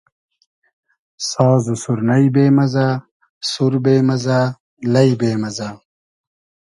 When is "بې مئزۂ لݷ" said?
3.83-5.09